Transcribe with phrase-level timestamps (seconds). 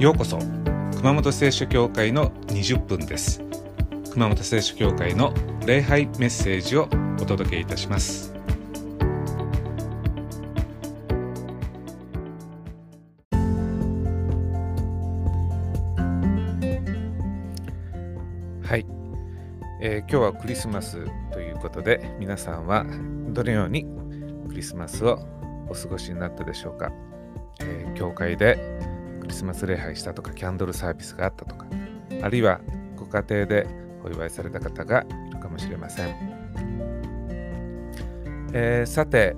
[0.00, 0.38] ようこそ
[0.96, 3.42] 熊本聖書教会の20分です。
[4.12, 5.34] 熊本聖書教会の
[5.66, 6.88] 礼拝メッセージを
[7.20, 8.32] お届けいたします。
[18.62, 18.86] はい、
[19.82, 22.86] えー、今日はクリスマスということで皆さんは
[23.34, 23.84] どのように
[24.48, 25.18] クリスマスを
[25.68, 26.90] お過ごしになったでしょうか、
[27.60, 28.80] えー、教会で
[29.30, 31.66] リスマス礼拝したとかキャンドルサービスがあったとか
[32.20, 32.60] あるいは
[32.96, 33.66] ご家庭で
[34.04, 36.16] お祝いされた方がいるかもしれません、
[38.52, 39.36] えー、さて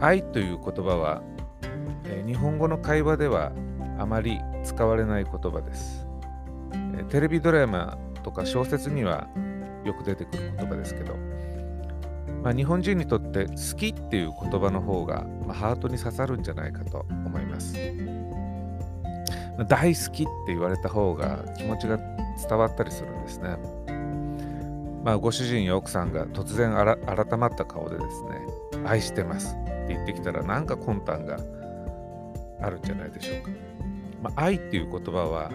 [0.00, 1.22] 愛という言葉は、
[2.06, 3.52] えー、日本語の会話では
[3.98, 6.06] あまり使われない言葉です、
[6.72, 9.28] えー、テレビドラマとか小説には
[9.84, 11.16] よく出てくる言葉ですけど
[12.44, 17.74] まあ、日本人にとって好きっていう言葉の方が、ま、ハートに刺さるんじゃないかと思います。
[19.56, 23.56] ま、大好きって言われた方が気持ちが伝わったりするんですね。
[25.02, 28.28] まあ、ご主人や奥さんが突然改まった顔でですね、
[28.86, 31.38] 愛してますって言ってきたらなんか魂胆が
[32.60, 33.50] あるんじゃないでしょうか。
[34.22, 35.50] まあ、愛っていう言葉は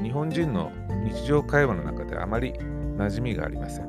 [0.00, 0.70] 日本人の
[1.04, 3.85] 日常会話の中であまり馴染みがありません。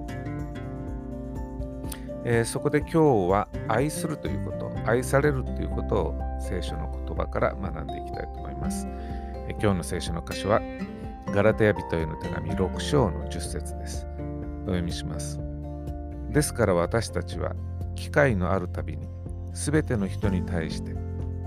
[2.30, 3.00] えー、そこで今日
[3.32, 8.86] は愛するということ、愛されるということを聖書の言葉から学んでいきたいと思います。
[9.48, 10.62] えー、今日の聖書の箇所は
[11.28, 14.06] ガラテヤ人への手紙6章の10節です。
[14.64, 15.40] お読みします。
[16.30, 17.54] ですから私たちは
[17.96, 19.08] 機会のあるたびに
[19.54, 20.94] 全ての人に対して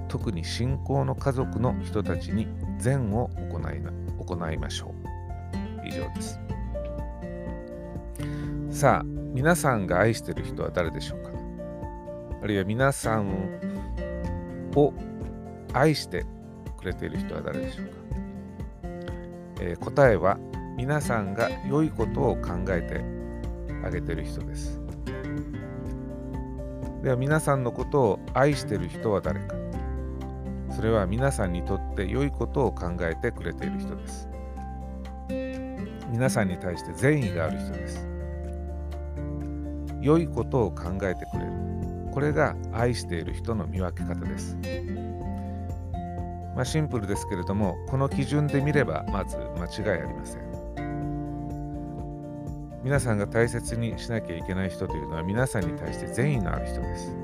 [0.08, 4.94] 特に信仰の家族の人たちに善を行いな行いましょ
[5.84, 5.86] う。
[5.86, 6.40] 以上です。
[8.70, 11.30] さあ、皆さんが愛している人は誰でしょうか？
[12.42, 13.28] あるいは皆さん
[14.74, 14.92] を
[15.72, 16.26] 愛して
[16.78, 17.92] くれている人は誰でしょうか、
[19.60, 20.38] えー、答えは
[20.76, 23.04] 皆さんが良いことを考えて
[23.86, 24.80] あげている人です。
[27.02, 29.54] では皆さんのことを愛している人は誰か？
[30.74, 34.28] それは皆さんにとって良いことを考えてくれている人です。
[36.10, 38.09] 皆さんに対して善意がある人です。
[40.00, 41.52] 良いことを考えてくれる。
[42.12, 44.56] これが愛している人の見分け方です、
[46.56, 50.50] まあ、シンプルですけれどもこの基準で見ればまず間違いありません。
[52.82, 57.14] 皆さんが大切にしなきゃいけない人というのは皆さんに対して善意のある人です。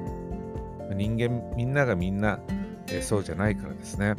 [0.94, 2.38] 人間みんながみんな
[2.88, 4.14] えそうじゃないからですね。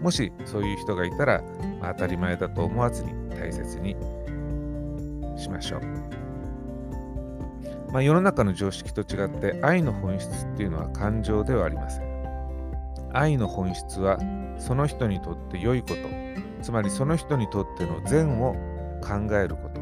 [0.00, 1.42] もしそういう人がいたら、
[1.80, 3.94] まあ、当たり前だと思わずに大切に
[5.36, 5.80] しましょう。
[7.92, 12.10] まあ、世の中の常識と違って愛の本質っていうのは感情ではありません。
[13.12, 14.18] 愛の本質は
[14.58, 15.94] その人にとって良いこと、
[16.62, 18.54] つまりその人にとっての善を
[19.02, 19.80] 考えること、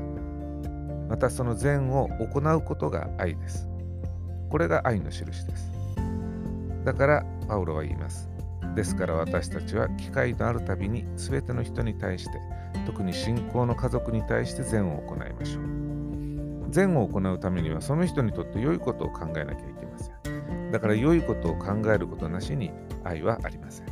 [1.08, 3.68] またその善を行うことが愛です。
[4.48, 5.70] これが愛の印です。
[6.84, 8.30] だからパウロは言います。
[8.74, 12.40] ですから私たちは機会のあるたびに全ての人に対して
[12.86, 15.87] 特に信仰の家族に対して善を行いましょう。
[16.70, 20.70] 善を行うためにはその人にとって良いことを考えなきゃいけません。
[20.70, 22.70] だから良いことを考えることなしに
[23.04, 23.86] 愛はありません。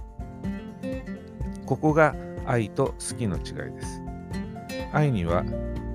[1.64, 4.02] ここが愛と好きの違いです。
[4.92, 5.44] 愛には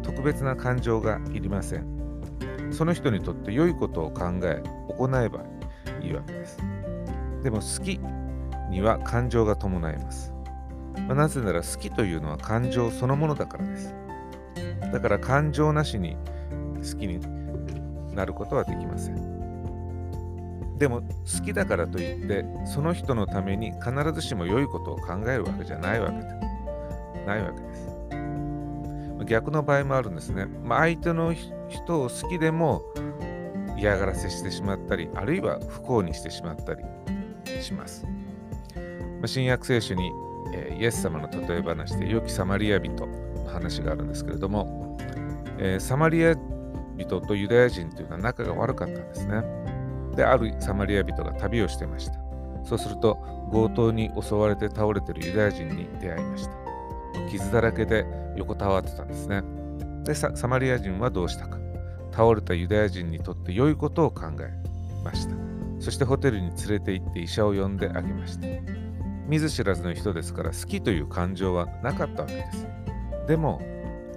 [0.03, 1.85] 特別な感情がいりません。
[2.71, 4.61] その人にとって良いことを考え、
[4.97, 5.41] 行えば
[6.01, 6.57] いいわけです。
[7.43, 7.99] でも好き
[8.69, 10.33] には感情が伴います。
[11.07, 13.95] まあ、なぜなら好きというのは感情そのものだからです。
[14.91, 16.17] だから感情なしに
[16.81, 17.19] 好きに
[18.15, 19.31] なることはできません。
[20.77, 26.23] でも好きだからといってその人のために必ずしも良いことを考えるわけじゃないわけで
[27.25, 27.91] ないわけです。
[29.25, 30.47] 逆の場合もあるんですね。
[30.63, 31.33] まあ、相手の
[31.69, 32.81] 人を好きでも
[33.77, 36.83] 嫌がらせしてしまったりあるいは不幸にしてしまったり
[37.61, 38.05] します。
[39.21, 40.11] まあ、新約聖書に、
[40.53, 43.07] えー、イエス様の例え話で良きサマリア人の
[43.47, 44.97] 話があるんですけれども、
[45.59, 46.35] えー、サマリア
[47.19, 49.43] 人とユダヤ人というのは仲が悪かったんですね。
[50.15, 52.19] で、あるサマリア人が旅をしてました。
[52.63, 53.17] そうすると、
[53.51, 56.51] 強盗に襲われて倒れているユダヤ人に出会いました。
[57.29, 58.05] 傷だらけで
[58.37, 59.43] 横たわってたんですね。
[60.03, 61.59] で、サマリア人はどうしたか。
[62.11, 64.53] 倒れたユダヤ人にとって良いことを考え
[65.03, 65.35] ました。
[65.79, 68.47] そしてホテルに連れて行って医者を呼んであげました。
[69.27, 72.67] 見ず知らずの人ですから好きという感情はなかったわけです。
[73.27, 73.61] でも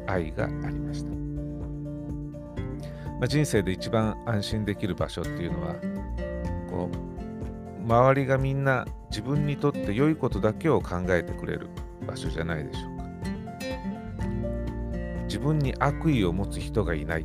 [0.06, 1.33] 愛がありました。
[3.18, 5.74] まあ、人生で一番安心できる場所っていうのは
[6.68, 11.68] こう周りがみんな自分にとって良いことだけを考えてくれる
[12.06, 13.04] 場所じゃないでしょうか。
[15.26, 17.24] 自分に悪意を持つ人がいない。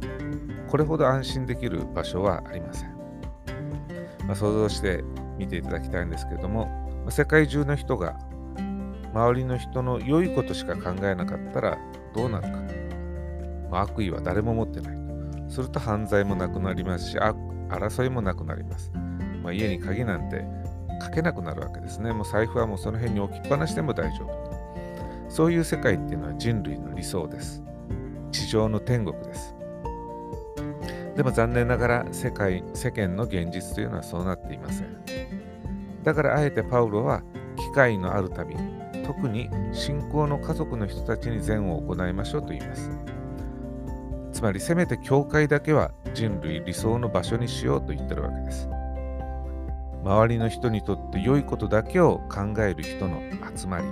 [0.70, 2.96] これほど安心できる場所はありません、
[4.28, 5.04] まあ、想像して
[5.38, 6.68] 見ていただきたいんですけれども
[7.04, 8.20] まあ世界中の人が
[9.14, 11.80] 周りの人の良いことしか考えなかったら
[12.14, 12.50] どうなるか、
[13.72, 14.99] まあ、悪意は誰も持ってない。
[15.50, 18.92] すると犯罪もなくなりますし争いもなくなります、
[19.44, 20.46] まあ、家に鍵なんて
[21.00, 22.12] かけなくなるわけですね。
[22.12, 25.30] もう財布はもうその辺に置きっぱなしでも大丈夫。
[25.30, 27.63] そういう世界っていうのは人類の理想です。
[28.31, 29.56] 地上の天国です。
[31.16, 34.98] でも残念ながら世界世間の現実というのはそうなっていません。
[36.04, 37.24] だからあえてパウロは
[37.56, 38.62] 機会のあるたびに
[39.06, 42.90] 特に信仰の家族の人たちに善を行いましょうと言います。
[44.40, 48.70] つまりせめて教会だけは人類理想の場所にしようと言ってるわけです。
[50.06, 53.20] 周りの人にとって良いことだけを考える人の
[53.54, 53.84] 集まり、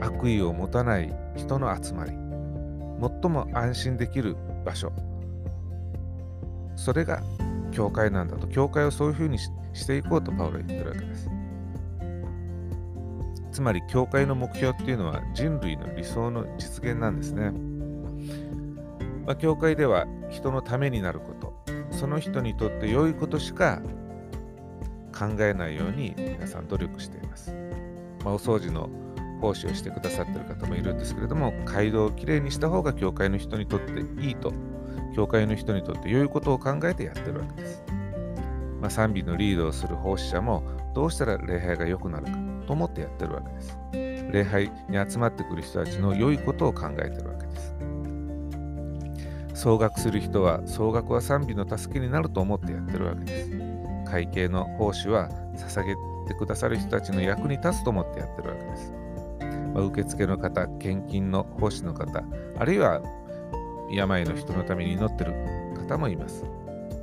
[0.00, 2.12] 悪意を持たない人の集まり、
[3.22, 4.90] 最も安心できる場所、
[6.74, 7.22] それが
[7.72, 11.30] 教会なんだと、教会をそういうふうにしていこうとパウロは言ってるわけです。
[13.52, 17.52] つまり教会の目標っていうのは人類の理想の実現なんですね。
[19.26, 21.54] まあ、教会では人のためになること、
[21.90, 23.80] その人にとって良いことしか
[25.16, 27.54] 考えないように皆さん努力しています。
[28.24, 28.88] まあ、お掃除の
[29.40, 34.52] 奉仕をしてくださってる方もいるんですけれども、街道をきれいにした方が教会の人にとっていいと、
[35.14, 37.84] 教会の人にとって良いことを考えてやってるわけです。
[38.80, 40.62] まあ、賛美のリードをする奉仕者も
[40.94, 42.44] どうしたら礼拝が良くなるか。
[42.66, 43.78] と思ってやってるわけです。
[44.32, 47.74] 礼拝に集まってくる人たちの良いことを考えてるわけです。
[49.64, 53.50] 総額する人は総額は賛美の助けになると思ってやってるわけです。
[54.04, 55.94] 会計の奉仕は捧げ
[56.28, 58.92] てくださる人たちの役に立つと思ってやってるわけです。
[59.72, 62.22] まあ、受付の方、献金の奉仕の方、
[62.58, 63.00] あるいは
[63.90, 65.32] 病の人のために祈ってる
[65.88, 66.44] 方もいます。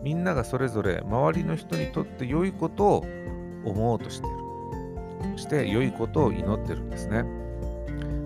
[0.03, 3.05] みんながそれぞれ周りの人にとって良いことを
[3.65, 4.37] 思おうとしている
[5.31, 5.37] そ。
[5.39, 7.23] して良いことを祈ってるんですね。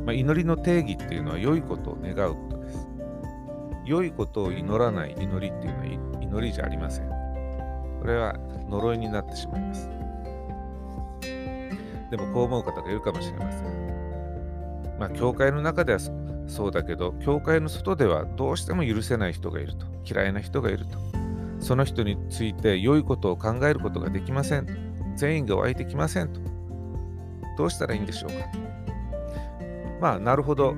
[0.06, 2.45] まあ、祈りの定義っていうのは良いことを願う。
[3.86, 5.86] 良いことを祈らない祈りっていうのは
[6.22, 7.10] 祈りじゃありません。
[8.02, 8.36] これは
[8.70, 9.90] 呪いになってしまいます。
[12.12, 14.98] でもこう思う方がいるかもしれません。
[15.00, 16.00] まあ、教会の中では
[16.48, 20.98] そうだけど、教会の外ではどうしても許せない人がいると、嫌いな人がいると、
[21.60, 24.74] その人について良いことを考えることができませんと、
[25.16, 26.40] 善意が湧いてきませんと、
[27.58, 28.36] どうしたらいいんでしょうか
[30.00, 30.76] まあなるほど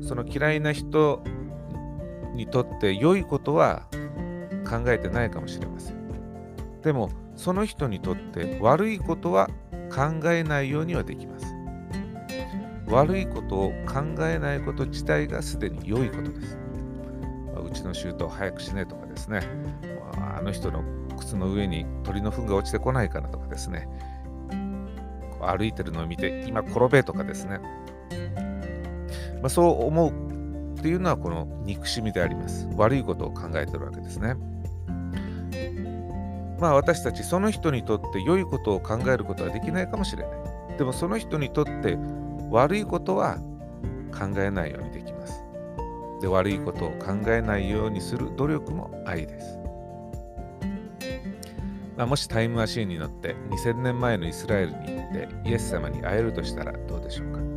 [0.00, 1.22] その嫌いな人
[2.36, 3.82] にとって良いことは
[4.68, 5.96] 考えてないかもしれません。
[6.82, 9.48] でもその人にとって悪いことは
[9.90, 11.46] 考えないようにはできます。
[12.88, 16.56] 悪いことを考えないこと自体がすでに良いことです、
[17.64, 19.40] うちのシュートを早くしねとかですね、
[20.16, 20.84] あ、あの人の
[21.18, 23.88] 靴の上に鳥の糞が落ちてこないかなとかですね。
[25.40, 27.58] 歩いてるのを見て、今転べとかですね。
[29.42, 30.12] まあ、そう思う
[30.86, 32.68] っていうのはこの憎しみであります。
[32.76, 34.36] 悪いことを考えてるわけですね。
[36.60, 40.78] まあ私たちその人にとって良いことを考えることはできないかもしれない。
[40.78, 41.98] でもその人にとって
[42.52, 43.38] 悪いことは
[44.16, 45.42] 考えないようにできます。
[46.20, 49.58] で悪いことを考えないようにする努力も愛です。
[51.96, 57.55] まあ、もしタイムマシーンに乗って2000年前のイスラエルに行ってイエス様に会えるとしたらどうでしょうか？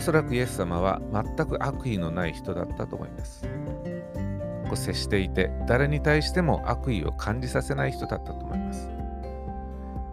[0.00, 3.46] おそらくイエス様は全く悪意のない人だったと思います。
[4.64, 8.88] こう接していて誰に対しても悪意を感じさせない人だったと思います。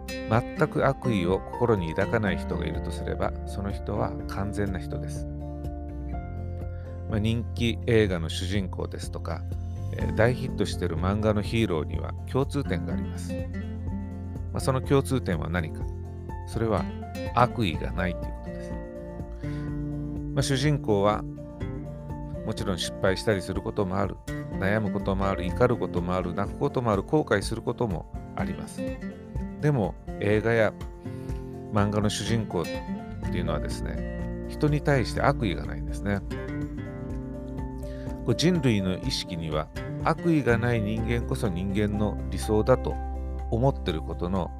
[0.06, 5.26] 全く悪意を心に抱かない人がいるとすればその人は完全な人です。
[7.08, 9.40] まあ、人気映画の主人公ですとか
[9.96, 13.32] え大ヒットしている漫画のヒーローには共通点があります。
[13.32, 15.80] まあ、その共通点は何か
[16.46, 16.84] それは
[17.34, 18.37] 悪意がないということ。
[20.38, 21.24] まあ、主人公は
[22.46, 24.14] もちろん失敗したりすることもある。
[24.60, 25.44] 悩むこともある。
[25.44, 26.32] 怒ることもある。
[26.32, 27.02] 泣くこともある。
[27.02, 28.80] 後悔することもあります。
[29.60, 30.72] でも映画や
[31.72, 32.64] 漫画の主人公っ
[33.32, 36.20] ていうのはですね、人に対して悪意がないんですね
[38.24, 38.32] こ。
[38.32, 39.66] 人類の意識には
[40.04, 42.94] 悪意がない人間こそ人間の理想だと
[43.50, 44.52] 思ってることの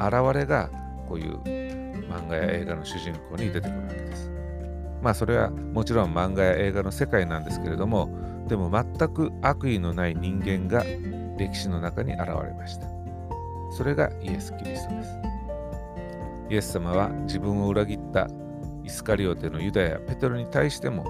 [0.00, 0.70] 表れが
[1.06, 1.38] こういう
[2.08, 4.29] 漫画や映画の主人公に出てくるわけです。
[5.02, 8.10] まあそれはもちろん漫画や映画の世界なんですけれども
[8.48, 10.84] でも全く悪意のない人間が
[11.38, 12.86] 歴史の中に現れました。
[13.72, 15.10] それがイエス・キリストです。
[16.50, 18.28] イエス様は自分を裏切った
[18.84, 21.04] イスカリオテのユダヤ、ペテロに対しても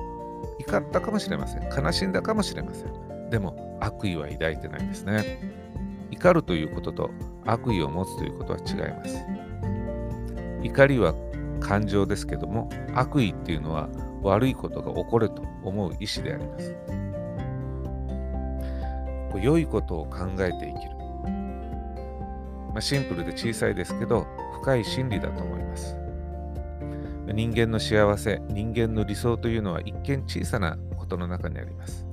[0.59, 1.63] 怒ったかもしれません。
[1.63, 3.31] 悲しんだかもしれません。
[3.31, 5.41] でも悪意は抱いてないんですね。
[6.11, 7.11] 怒るということと
[7.47, 9.25] 悪意を持つということは違います。
[10.63, 11.15] 怒りは
[11.61, 13.89] 感情ですけども悪意っていうのは
[14.23, 16.77] 悪いことが起こると思う意思であります。
[19.41, 20.97] 良いことを考えて生きる。
[22.71, 24.27] まあ、シンプルで小さいですけど
[24.61, 25.97] 深い真理だと思います。
[27.33, 32.07] 人間の幸せ、人間の理想というのは一見小さなことの中にあります。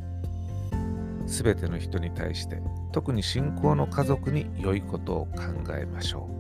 [1.26, 2.62] すべての人に対して、
[2.92, 5.42] 特に信仰の家族に良いことを考
[5.78, 6.37] えましょう。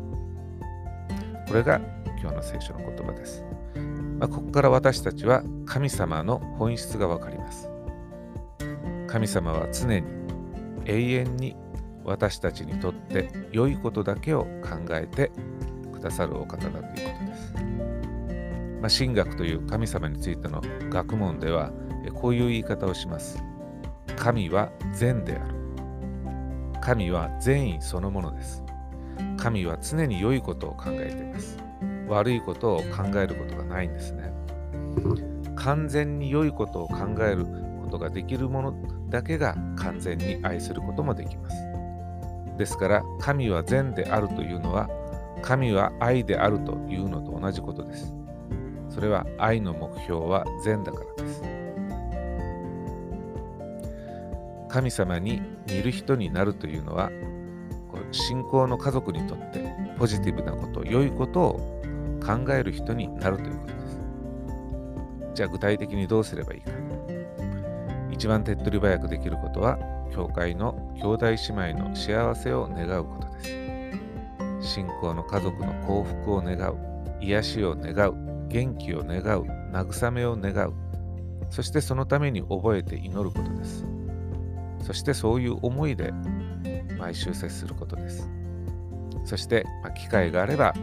[1.47, 1.79] これが
[2.21, 3.45] 今日の聖書の言葉です。
[4.19, 7.69] まあ、ここから私たちは神様の本質がわかります。
[9.07, 10.05] 神様は常に
[10.85, 11.55] 永遠に
[12.03, 15.31] 私たちにとって良いことだけを考えて
[15.93, 17.53] くださるお方だということです。
[18.81, 21.71] まあ、神学という神様についての学問では
[22.13, 23.41] こういう言い方をします。
[24.17, 25.55] 神は善である。
[26.81, 28.66] 神は善意そのものです。
[29.47, 31.57] 神は常に良いことを考えています。
[32.09, 34.33] 悪いことを考えることがないんですね。
[35.55, 37.45] 完全に良いことを考える
[37.81, 41.55] ことができるものだけが完全に愛することもできます。
[42.57, 44.89] ですから神は善であるというのは
[45.41, 48.13] 神は愛であるというのと同じことです。
[48.89, 51.41] それは愛の目標は善だからです。
[54.67, 57.09] 神様に似る人になるというのは
[58.11, 61.81] 信仰の家族にとってポジティブなこと良いことを
[62.25, 63.99] 考える人になるということです。
[65.35, 66.71] じゃあ具体的にどうすればいいか。
[68.11, 69.77] 一番手っ取り早くできることは、
[70.11, 73.43] 教会の兄弟姉妹の幸せを願うことで
[74.61, 74.73] す。
[74.73, 76.77] 信仰の家族の幸福を願う、
[77.21, 80.73] 癒しを願う、元気を願う、慰めを願う、
[81.51, 83.85] そしてそのために覚えて祈ることです。
[84.81, 86.13] そしてそういう思いで
[86.97, 88.29] 毎週接することです。
[89.25, 90.73] そして、まあ、機会があれば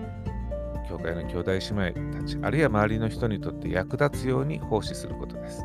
[0.88, 5.64] 教会の兄弟姉妹たち、あるいは周りの人にとって役立つように奉仕することです。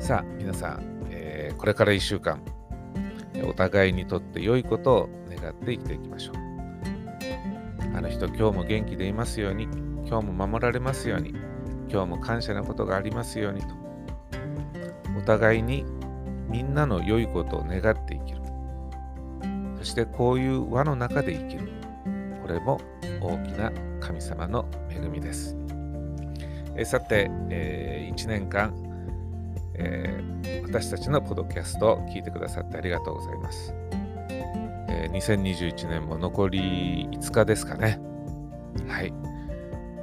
[0.00, 2.42] さあ、皆さん、えー、これから1週間、
[3.46, 6.36] お互いにとって良いことを願って生きていきましょう。
[7.96, 9.64] あの人、今日も元気でいますように、
[10.06, 11.34] 今日も守られますように、
[11.90, 13.68] 今日も感謝なことがありますようにと。
[15.16, 15.84] お互いに
[16.48, 18.40] みんなの良いことを願って生きる。
[19.78, 21.68] そしてこういう輪の中で生きる。
[22.42, 22.80] これも
[23.20, 25.56] 大きな神様の恵みです。
[26.76, 28.72] えさて、えー、1年間、
[29.74, 33.74] えー、私たちのポドキャストを聞いてくださってありがとうございます。
[34.88, 38.00] えー、2021年も残り5日ですかね。
[38.86, 39.12] はい。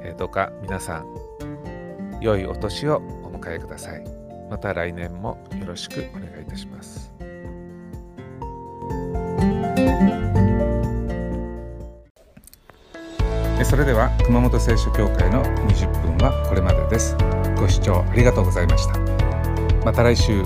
[0.02, 1.06] えー、どうか皆さん、
[2.20, 4.25] 良いお年をお迎えください。
[4.50, 7.12] また来年もよろしくお願いいたします。
[13.64, 17.16] それでは熊本聖書協会の20分はこれまでです。
[17.58, 18.98] ご視聴ありがとうございました。
[19.84, 20.44] また来週